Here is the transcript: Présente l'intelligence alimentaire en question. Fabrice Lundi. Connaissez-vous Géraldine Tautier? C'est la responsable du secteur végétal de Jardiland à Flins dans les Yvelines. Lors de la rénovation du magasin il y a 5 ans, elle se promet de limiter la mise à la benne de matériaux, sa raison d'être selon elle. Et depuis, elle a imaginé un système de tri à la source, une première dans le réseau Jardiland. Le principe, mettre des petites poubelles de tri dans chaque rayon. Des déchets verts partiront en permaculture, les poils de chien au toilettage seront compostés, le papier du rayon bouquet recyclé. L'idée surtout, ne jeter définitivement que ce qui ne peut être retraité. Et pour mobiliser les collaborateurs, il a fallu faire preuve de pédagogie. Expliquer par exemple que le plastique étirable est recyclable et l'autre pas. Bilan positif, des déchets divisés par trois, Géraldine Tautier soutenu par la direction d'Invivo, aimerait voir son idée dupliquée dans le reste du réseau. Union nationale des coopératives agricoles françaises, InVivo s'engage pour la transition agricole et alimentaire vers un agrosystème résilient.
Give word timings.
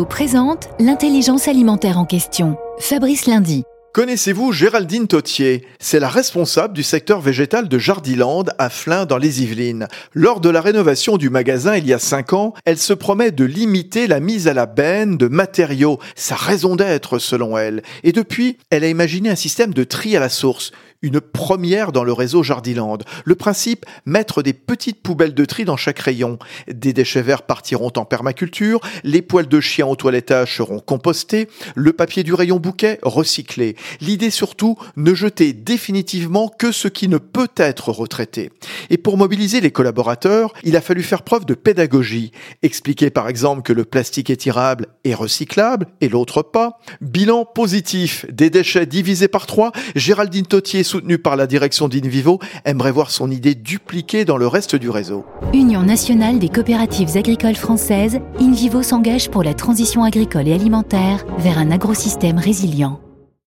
Présente 0.00 0.70
l'intelligence 0.80 1.48
alimentaire 1.48 1.98
en 1.98 2.06
question. 2.06 2.56
Fabrice 2.78 3.26
Lundi. 3.26 3.64
Connaissez-vous 3.92 4.50
Géraldine 4.50 5.06
Tautier? 5.06 5.66
C'est 5.78 6.00
la 6.00 6.08
responsable 6.08 6.72
du 6.72 6.82
secteur 6.82 7.20
végétal 7.20 7.68
de 7.68 7.78
Jardiland 7.78 8.44
à 8.58 8.70
Flins 8.70 9.04
dans 9.04 9.18
les 9.18 9.42
Yvelines. 9.42 9.86
Lors 10.14 10.40
de 10.40 10.48
la 10.48 10.62
rénovation 10.62 11.18
du 11.18 11.28
magasin 11.28 11.76
il 11.76 11.86
y 11.86 11.92
a 11.92 11.98
5 11.98 12.32
ans, 12.32 12.54
elle 12.64 12.78
se 12.78 12.94
promet 12.94 13.32
de 13.32 13.44
limiter 13.44 14.06
la 14.06 14.18
mise 14.18 14.48
à 14.48 14.54
la 14.54 14.64
benne 14.64 15.18
de 15.18 15.28
matériaux, 15.28 15.98
sa 16.16 16.36
raison 16.36 16.74
d'être 16.74 17.18
selon 17.18 17.58
elle. 17.58 17.82
Et 18.02 18.12
depuis, 18.12 18.56
elle 18.70 18.84
a 18.84 18.88
imaginé 18.88 19.28
un 19.28 19.36
système 19.36 19.74
de 19.74 19.84
tri 19.84 20.16
à 20.16 20.20
la 20.20 20.30
source, 20.30 20.72
une 21.02 21.20
première 21.20 21.92
dans 21.92 22.04
le 22.04 22.12
réseau 22.12 22.42
Jardiland. 22.42 22.98
Le 23.24 23.34
principe, 23.34 23.84
mettre 24.06 24.42
des 24.42 24.52
petites 24.52 25.02
poubelles 25.02 25.34
de 25.34 25.44
tri 25.44 25.64
dans 25.64 25.76
chaque 25.76 25.98
rayon. 25.98 26.38
Des 26.68 26.92
déchets 26.92 27.22
verts 27.22 27.42
partiront 27.42 27.92
en 27.96 28.04
permaculture, 28.04 28.80
les 29.04 29.22
poils 29.22 29.48
de 29.48 29.60
chien 29.60 29.86
au 29.86 29.96
toilettage 29.96 30.56
seront 30.56 30.80
compostés, 30.80 31.48
le 31.74 31.92
papier 31.92 32.22
du 32.22 32.34
rayon 32.34 32.58
bouquet 32.58 32.98
recyclé. 33.02 33.76
L'idée 34.00 34.30
surtout, 34.30 34.78
ne 34.96 35.14
jeter 35.14 35.52
définitivement 35.52 36.48
que 36.48 36.72
ce 36.72 36.88
qui 36.88 37.08
ne 37.08 37.18
peut 37.18 37.50
être 37.56 37.90
retraité. 37.90 38.50
Et 38.92 38.98
pour 38.98 39.16
mobiliser 39.16 39.62
les 39.62 39.70
collaborateurs, 39.70 40.52
il 40.64 40.76
a 40.76 40.82
fallu 40.82 41.02
faire 41.02 41.22
preuve 41.22 41.46
de 41.46 41.54
pédagogie. 41.54 42.30
Expliquer 42.62 43.08
par 43.08 43.26
exemple 43.26 43.62
que 43.62 43.72
le 43.72 43.86
plastique 43.86 44.28
étirable 44.28 44.88
est 45.04 45.14
recyclable 45.14 45.86
et 46.02 46.10
l'autre 46.10 46.42
pas. 46.42 46.78
Bilan 47.00 47.46
positif, 47.46 48.26
des 48.30 48.50
déchets 48.50 48.84
divisés 48.84 49.28
par 49.28 49.46
trois, 49.46 49.72
Géraldine 49.96 50.44
Tautier 50.44 50.82
soutenu 50.82 51.16
par 51.16 51.36
la 51.36 51.46
direction 51.46 51.88
d'Invivo, 51.88 52.38
aimerait 52.66 52.92
voir 52.92 53.10
son 53.10 53.30
idée 53.30 53.54
dupliquée 53.54 54.26
dans 54.26 54.36
le 54.36 54.46
reste 54.46 54.76
du 54.76 54.90
réseau. 54.90 55.24
Union 55.54 55.82
nationale 55.82 56.38
des 56.38 56.50
coopératives 56.50 57.16
agricoles 57.16 57.56
françaises, 57.56 58.20
InVivo 58.40 58.82
s'engage 58.82 59.30
pour 59.30 59.42
la 59.42 59.54
transition 59.54 60.04
agricole 60.04 60.48
et 60.48 60.52
alimentaire 60.52 61.24
vers 61.38 61.56
un 61.56 61.70
agrosystème 61.70 62.38
résilient. 62.38 63.00